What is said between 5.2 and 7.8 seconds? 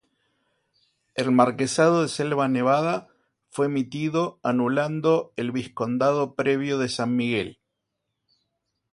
el vizcondado previo de San Miguel.